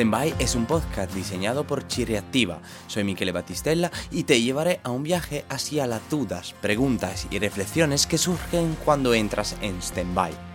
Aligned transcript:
Standby 0.00 0.34
es 0.38 0.54
un 0.54 0.64
podcast 0.64 1.12
diseñado 1.12 1.66
por 1.66 1.86
Chiriactiva. 1.86 2.62
Soy 2.86 3.04
Michele 3.04 3.32
Batistella 3.32 3.90
y 4.10 4.24
te 4.24 4.40
llevaré 4.40 4.80
a 4.82 4.88
un 4.88 5.02
viaje 5.02 5.44
hacia 5.50 5.86
las 5.86 6.08
dudas, 6.08 6.54
preguntas 6.62 7.26
y 7.30 7.38
reflexiones 7.38 8.06
que 8.06 8.16
surgen 8.16 8.78
cuando 8.82 9.12
entras 9.12 9.58
en 9.60 9.82
Standby. 9.82 10.49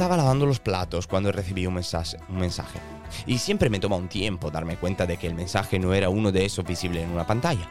Estaba 0.00 0.16
lavando 0.16 0.46
los 0.46 0.60
platos 0.60 1.06
cuando 1.06 1.30
recibí 1.30 1.66
un 1.66 1.74
mensaje. 1.74 2.16
Y 3.26 3.36
siempre 3.36 3.68
me 3.68 3.80
toma 3.80 3.96
un 3.96 4.08
tiempo 4.08 4.50
darme 4.50 4.78
cuenta 4.78 5.04
de 5.04 5.18
que 5.18 5.26
el 5.26 5.34
mensaje 5.34 5.78
no 5.78 5.92
era 5.92 6.08
uno 6.08 6.32
de 6.32 6.46
esos 6.46 6.64
visibles 6.64 7.04
en 7.04 7.10
una 7.10 7.26
pantalla. 7.26 7.68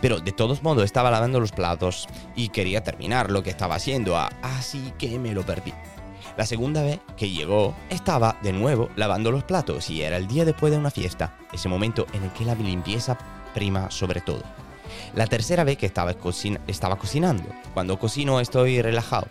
Pero 0.00 0.20
de 0.20 0.30
todos 0.30 0.62
modos 0.62 0.84
estaba 0.84 1.10
lavando 1.10 1.40
los 1.40 1.50
platos 1.50 2.06
y 2.36 2.50
quería 2.50 2.84
terminar 2.84 3.32
lo 3.32 3.42
que 3.42 3.50
estaba 3.50 3.74
haciendo, 3.74 4.16
así 4.16 4.92
que 4.96 5.18
me 5.18 5.34
lo 5.34 5.44
perdí. 5.44 5.74
La 6.36 6.46
segunda 6.46 6.84
vez 6.84 7.00
que 7.16 7.30
llegó, 7.30 7.74
estaba 7.90 8.38
de 8.44 8.52
nuevo 8.52 8.88
lavando 8.94 9.32
los 9.32 9.42
platos 9.42 9.90
y 9.90 10.02
era 10.02 10.18
el 10.18 10.28
día 10.28 10.44
después 10.44 10.70
de 10.70 10.78
una 10.78 10.92
fiesta, 10.92 11.36
ese 11.52 11.68
momento 11.68 12.06
en 12.12 12.22
el 12.22 12.30
que 12.30 12.44
la 12.44 12.54
limpieza 12.54 13.18
prima 13.54 13.90
sobre 13.90 14.20
todo. 14.20 14.44
La 15.16 15.26
tercera 15.26 15.64
vez 15.64 15.78
que 15.78 15.86
estaba, 15.86 16.14
estaba 16.68 16.96
cocinando. 16.96 17.48
Cuando 17.74 17.98
cocino 17.98 18.38
estoy 18.38 18.80
relajado 18.82 19.26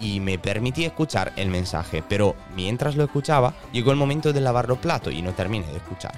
y 0.00 0.20
me 0.20 0.38
permití 0.38 0.84
escuchar 0.84 1.32
el 1.36 1.48
mensaje, 1.48 2.02
pero 2.08 2.36
mientras 2.54 2.96
lo 2.96 3.04
escuchaba, 3.04 3.54
llegó 3.72 3.90
el 3.90 3.96
momento 3.96 4.32
de 4.32 4.40
lavar 4.40 4.68
los 4.68 4.78
platos 4.78 5.12
y 5.12 5.22
no 5.22 5.32
terminé 5.32 5.66
de 5.66 5.76
escuchar. 5.76 6.14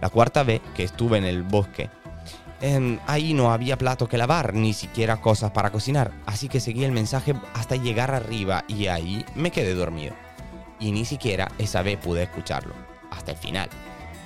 La 0.00 0.08
cuarta 0.08 0.42
vez 0.42 0.60
que 0.74 0.84
estuve 0.84 1.18
en 1.18 1.24
el 1.24 1.42
bosque, 1.42 1.90
em, 2.60 2.98
ahí 3.06 3.34
no 3.34 3.52
había 3.52 3.78
plato 3.78 4.08
que 4.08 4.18
lavar, 4.18 4.54
ni 4.54 4.72
siquiera 4.72 5.20
cosas 5.20 5.50
para 5.50 5.70
cocinar, 5.70 6.12
así 6.26 6.48
que 6.48 6.60
seguí 6.60 6.84
el 6.84 6.92
mensaje 6.92 7.34
hasta 7.54 7.76
llegar 7.76 8.12
arriba 8.12 8.64
y 8.68 8.86
ahí 8.86 9.24
me 9.34 9.50
quedé 9.50 9.74
dormido. 9.74 10.14
Y 10.80 10.92
ni 10.92 11.04
siquiera 11.04 11.48
esa 11.58 11.82
vez 11.82 11.98
pude 11.98 12.22
escucharlo, 12.22 12.74
hasta 13.10 13.32
el 13.32 13.36
final. 13.36 13.68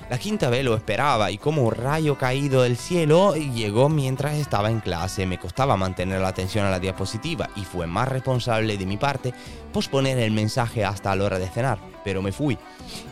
La 0.09 0.19
quinta 0.19 0.49
vez 0.51 0.65
lo 0.65 0.77
esperaba 0.77 1.33
y 1.33 1.39
como 1.39 1.63
un 1.65 1.73
rayo 1.73 2.17
caído 2.17 2.63
del 2.63 2.77
cielo 2.77 3.35
llegó 3.35 3.89
mientras 3.89 4.37
estaba 4.37 4.71
en 4.71 4.79
clase. 4.79 5.27
Me 5.27 5.39
costaba 5.39 5.77
mantener 5.77 6.21
la 6.21 6.29
atención 6.29 6.65
a 6.65 6.71
la 6.71 6.79
diapositiva 6.79 7.51
y 7.57 7.65
fue 7.65 7.89
más 7.89 8.09
responsable 8.09 8.79
de 8.79 8.87
mi 8.87 8.97
parte 8.97 9.35
posponer 9.73 10.19
el 10.19 10.31
mensaje 10.31 10.85
hasta 10.85 11.15
la 11.17 11.25
hora 11.25 11.41
de 11.41 11.49
cenar. 11.49 11.79
Pero 12.05 12.23
me 12.23 12.31
fui. 12.31 12.57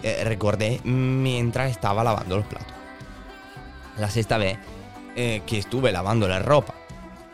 Eh, 0.04 0.22
recordé 0.22 0.80
mientras 0.84 1.72
estaba 1.72 2.04
lavando 2.04 2.36
los 2.36 2.46
platos. 2.46 2.72
La 3.98 4.08
sexta 4.08 4.38
vez 4.38 4.56
eh, 5.16 5.42
que 5.46 5.58
estuve 5.58 5.90
lavando 5.90 6.28
la 6.28 6.38
ropa. 6.38 6.74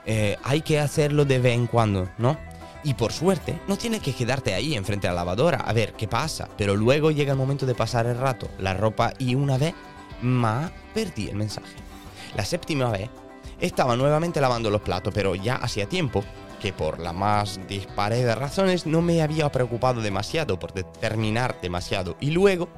Eh, 0.06 0.38
hay 0.42 0.62
que 0.62 0.80
hacerlo 0.80 1.26
de 1.26 1.38
vez 1.38 1.54
en 1.54 1.66
cuando, 1.66 2.08
¿no? 2.16 2.38
Y 2.82 2.94
por 2.94 3.12
suerte, 3.12 3.60
no 3.68 3.76
tienes 3.76 4.00
que 4.00 4.14
quedarte 4.14 4.54
ahí 4.54 4.74
enfrente 4.74 5.06
a 5.06 5.10
la 5.10 5.16
lavadora 5.16 5.58
a 5.58 5.72
ver 5.72 5.92
qué 5.92 6.08
pasa, 6.08 6.48
pero 6.56 6.76
luego 6.76 7.10
llega 7.10 7.32
el 7.32 7.38
momento 7.38 7.66
de 7.66 7.74
pasar 7.74 8.06
el 8.06 8.18
rato, 8.18 8.48
la 8.58 8.72
ropa 8.74 9.12
y 9.18 9.34
una 9.34 9.58
vez 9.58 9.74
más 10.22 10.70
perdí 10.94 11.28
el 11.28 11.36
mensaje. 11.36 11.74
La 12.36 12.44
séptima 12.44 12.90
vez 12.90 13.10
estaba 13.60 13.96
nuevamente 13.96 14.40
lavando 14.40 14.70
los 14.70 14.80
platos, 14.80 15.12
pero 15.14 15.34
ya 15.34 15.56
hacía 15.56 15.86
tiempo 15.88 16.24
que 16.62 16.72
por 16.72 17.00
las 17.00 17.14
más 17.14 17.60
dispares 17.68 18.34
razones 18.36 18.86
no 18.86 19.02
me 19.02 19.20
había 19.22 19.50
preocupado 19.52 20.00
demasiado 20.00 20.58
por 20.58 20.72
determinar 20.72 21.58
demasiado. 21.60 22.16
Y 22.20 22.30
luego, 22.30 22.68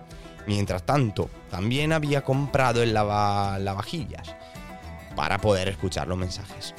mientras 0.48 0.84
tanto, 0.84 1.30
también 1.50 1.92
había 1.92 2.22
comprado 2.22 2.82
el 2.82 2.92
lava- 2.92 3.58
lavavajillas 3.60 4.34
para 5.14 5.38
poder 5.38 5.68
escuchar 5.68 6.08
los 6.08 6.18
mensajes. 6.18 6.74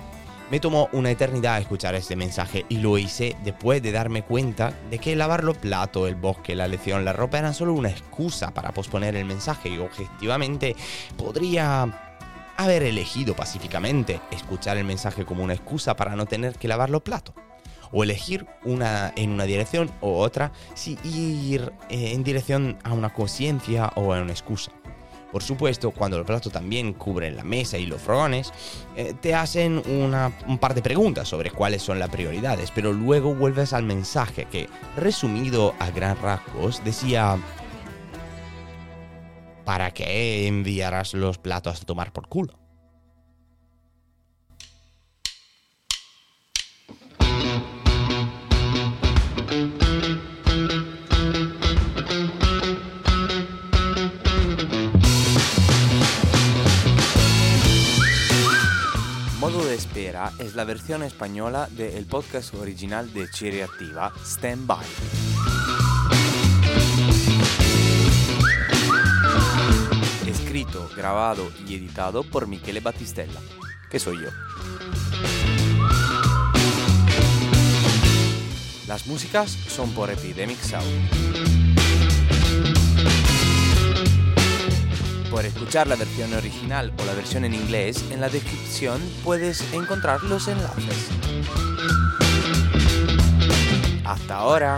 Me 0.52 0.60
tomó 0.60 0.90
una 0.92 1.10
eternidad 1.10 1.60
escuchar 1.60 1.96
este 1.96 2.16
mensaje 2.16 2.66
y 2.70 2.78
lo 2.78 2.98
hice 2.98 3.36
después 3.44 3.82
de 3.82 3.92
darme 3.92 4.24
cuenta 4.24 4.74
de 4.92 5.00
que 5.00 5.16
lavar 5.16 5.44
los 5.44 5.58
platos, 5.58 6.08
el 6.08 6.16
bosque, 6.16 6.56
la 6.56 6.68
lección, 6.68 7.06
la 7.06 7.14
ropa 7.14 7.40
eran 7.40 7.54
solo 7.54 7.74
una 7.74 7.90
excusa 7.90 8.54
para 8.54 8.72
posponer 8.72 9.16
el 9.16 9.26
mensaje 9.26 9.70
y 9.70 9.80
objetivamente 9.80 10.76
podría 11.18 12.12
haber 12.58 12.84
elegido 12.84 13.36
pacíficamente 13.36 14.20
escuchar 14.32 14.78
el 14.78 14.86
mensaje 14.86 15.26
como 15.26 15.44
una 15.44 15.54
excusa 15.54 15.96
para 15.96 16.16
no 16.16 16.26
tener 16.26 16.56
que 16.56 16.68
lavar 16.68 16.90
los 16.90 17.02
platos. 17.02 17.34
O 17.92 18.04
elegir 18.04 18.46
una 18.64 19.14
en 19.16 19.32
una 19.32 19.46
dirección 19.46 19.92
o 20.02 20.20
otra 20.20 20.52
si 20.74 20.98
ir 21.04 21.72
eh, 21.90 22.12
en 22.14 22.24
dirección 22.24 22.78
a 22.84 22.94
una 22.94 23.14
conciencia 23.14 23.92
o 23.96 24.14
a 24.14 24.22
una 24.22 24.32
excusa. 24.32 24.72
Por 25.34 25.44
supuesto, 25.44 25.92
cuando 25.92 26.18
los 26.18 26.26
platos 26.28 26.54
también 26.54 26.94
cubren 26.94 27.36
la 27.36 27.44
mesa 27.44 27.78
y 27.80 27.88
los 27.88 28.00
frogones, 28.02 28.54
eh, 28.96 29.14
te 29.20 29.34
hacen 29.34 29.82
una- 29.86 30.32
un 30.48 30.60
par 30.60 30.76
de 30.76 30.82
preguntas 30.84 31.28
sobre 31.28 31.50
cuáles 31.50 31.82
son 31.82 31.98
las 32.00 32.10
prioridades, 32.10 32.72
pero 32.72 32.94
luego 32.94 33.34
vuelves 33.34 33.74
al 33.74 33.84
mensaje 33.84 34.46
que, 34.46 34.70
resumido 34.96 35.74
a 35.80 35.90
gran 35.90 36.22
rasgos, 36.22 36.82
decía... 36.86 37.38
¿Para 39.66 39.92
qué 39.92 40.46
enviarás 40.48 41.14
los 41.14 41.38
platos 41.38 41.82
a 41.82 41.86
tomar 41.86 42.12
por 42.12 42.28
culo? 42.28 42.54
La 60.56 60.64
versión 60.64 61.04
española 61.04 61.68
del 61.72 62.06
podcast 62.06 62.54
original 62.56 63.12
de 63.14 63.30
Cherry 63.30 63.62
Activa, 63.62 64.14
Stand 64.24 64.68
By. 64.68 64.86
Escrito, 70.28 70.90
grabado 70.96 71.52
y 71.68 71.76
editado 71.76 72.24
por 72.24 72.48
Michele 72.48 72.80
Battistella, 72.80 73.40
que 73.90 74.00
soy 74.00 74.18
yo. 74.22 74.30
Las 78.88 79.08
músicas 79.08 79.50
son 79.52 79.92
por 79.92 80.12
Epidemic 80.12 80.60
Sound. 80.60 81.63
La 85.74 85.96
versión 85.96 86.32
original 86.36 86.94
o 87.00 87.06
la 87.06 87.14
versión 87.16 87.46
en 87.46 87.56
inglés, 87.56 88.06
en 88.12 88.22
la 88.22 88.30
descripción 88.30 89.02
puedes 89.24 89.74
encontrar 89.74 90.22
los 90.22 90.48
enlaces. 90.48 91.10
Hasta 94.06 94.36
ahora. 94.36 94.78